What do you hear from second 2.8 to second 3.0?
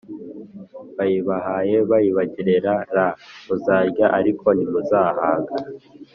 r